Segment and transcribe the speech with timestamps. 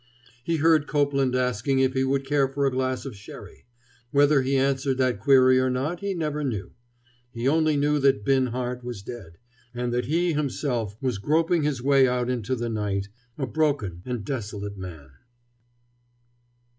[0.43, 3.65] He heard Copeland asking if he would care for a glass of sherry.
[4.09, 6.71] Whether he answered that query or not he never knew.
[7.29, 9.37] He only knew that Binhart was dead,
[9.75, 14.25] and that he himself was groping his way out into the night, a broken and
[14.25, 15.11] desolate man.